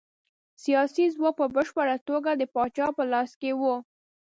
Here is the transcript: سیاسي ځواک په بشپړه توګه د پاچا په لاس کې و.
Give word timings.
سیاسي 0.63 1.05
ځواک 1.15 1.33
په 1.39 1.45
بشپړه 1.55 1.95
توګه 2.09 2.31
د 2.35 2.43
پاچا 2.53 2.87
په 2.97 3.03
لاس 3.11 3.31
کې 3.41 3.51
و. 3.59 3.61